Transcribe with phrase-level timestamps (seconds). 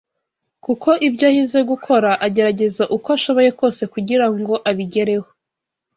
[0.65, 5.27] kuko ibyo ahize gukora agerageza uko ashoboye kose kugira ngo abigereho